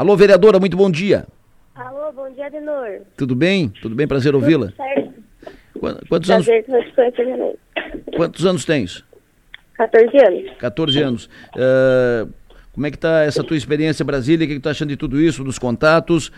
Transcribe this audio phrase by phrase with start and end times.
[0.00, 1.26] Alô, vereadora, muito bom dia.
[1.74, 3.02] Alô, bom dia, Denor.
[3.18, 3.68] Tudo bem?
[3.82, 4.08] Tudo bem?
[4.08, 4.70] Prazer ouvi-la.
[4.70, 5.12] Certo.
[6.08, 6.46] Quantos anos,
[8.16, 9.04] quantos anos tens?
[9.74, 10.56] 14 anos.
[10.56, 11.30] 14 anos.
[11.54, 12.26] Eh,
[12.72, 14.46] como é que tá essa tua experiência em Brasília?
[14.46, 16.30] O que, que tu tá achando de tudo isso, dos contatos?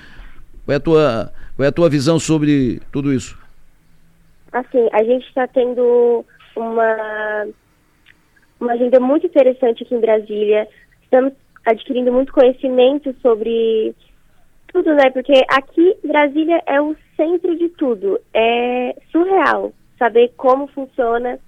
[0.65, 3.39] Qual é a tua, qual é a tua visão sobre tudo isso?
[4.51, 6.25] Assim, a gente está tendo
[6.57, 7.47] uma,
[8.59, 10.67] uma agenda muito interessante aqui em Brasília.
[11.05, 11.33] Estamos
[11.65, 13.95] adquirindo muito conhecimento sobre
[14.73, 15.11] tudo, né?
[15.11, 18.21] Porque aqui Brasília é o centro de tudo.
[18.35, 21.39] É surreal saber como funciona.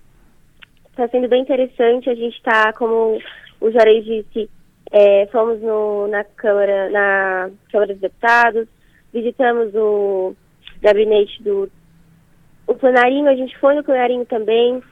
[0.91, 2.11] Está sendo bem interessante.
[2.11, 3.19] A gente está, como
[3.61, 4.49] o Jarei disse,
[4.93, 8.69] é, fomos no, na Câmara, na Câmara dos Deputados,
[9.13, 10.37] visitamos o
[10.81, 11.71] gabinete do
[12.67, 14.83] o plenarinho, a gente foi no plenarinho também.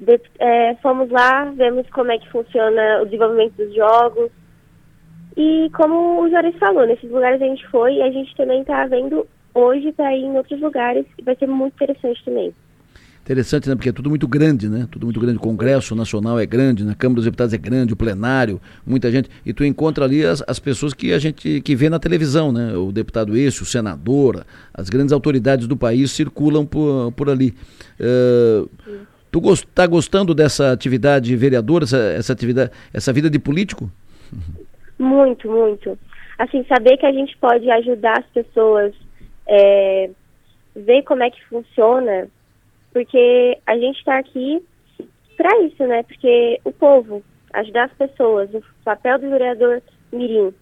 [0.00, 4.30] De, é, fomos lá, vemos como é que funciona o desenvolvimento dos jogos.
[5.36, 8.86] E como o Juarez falou, nesses lugares a gente foi e a gente também está
[8.86, 12.54] vendo hoje para ir em outros lugares e vai ser muito interessante também.
[13.22, 13.76] Interessante, né?
[13.76, 14.88] Porque é tudo muito grande, né?
[14.90, 15.36] Tudo muito grande.
[15.36, 19.28] O Congresso Nacional é grande, na Câmara dos Deputados é grande, o plenário, muita gente.
[19.44, 22.74] E tu encontra ali as, as pessoas que a gente que vê na televisão, né?
[22.76, 27.54] O deputado esse, o senador, as grandes autoridades do país circulam por, por ali.
[28.00, 28.68] Uh,
[29.30, 33.90] tu está gostando dessa atividade vereadora, essa, essa atividade, essa vida de político?
[34.98, 35.98] Muito, muito.
[36.38, 38.94] Assim, saber que a gente pode ajudar as pessoas,
[39.46, 40.10] é,
[40.74, 42.28] ver como é que funciona
[42.92, 44.62] porque a gente está aqui
[45.36, 46.02] para isso, né?
[46.02, 47.22] Porque o povo,
[47.52, 50.52] ajudar as pessoas, o papel do vereador Mirim